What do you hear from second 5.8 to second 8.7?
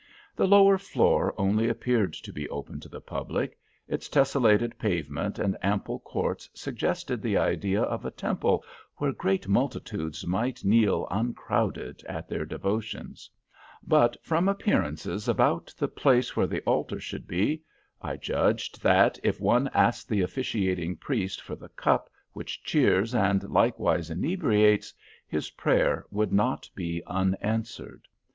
courts suggested the idea of a temple